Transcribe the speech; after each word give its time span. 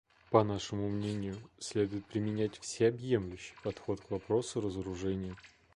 По 0.31 0.43
нашему 0.43 0.89
мнению, 0.89 1.37
следует 1.59 2.07
применять 2.07 2.57
всеобъемлющий 2.59 3.53
подход 3.61 4.01
к 4.01 4.09
вопросу 4.09 4.59
разоружения. 4.59 5.35